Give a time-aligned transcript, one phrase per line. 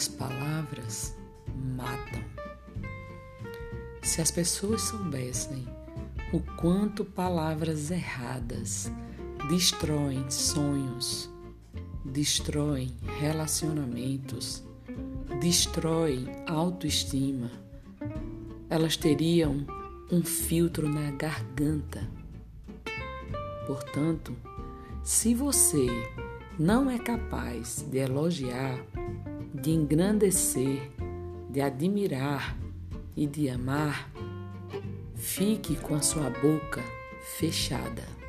[0.00, 1.14] As palavras
[1.76, 2.24] matam.
[4.00, 5.68] Se as pessoas soubessem
[6.32, 8.90] o quanto palavras erradas
[9.50, 11.28] destroem sonhos,
[12.02, 14.64] destroem relacionamentos,
[15.38, 17.50] destroem autoestima,
[18.70, 19.66] elas teriam
[20.10, 22.08] um filtro na garganta.
[23.66, 24.34] Portanto,
[25.04, 25.88] se você
[26.58, 28.82] não é capaz de elogiar,
[29.52, 30.90] de engrandecer,
[31.50, 32.56] de admirar
[33.16, 34.10] e de amar,
[35.16, 36.82] fique com a sua boca
[37.38, 38.19] fechada.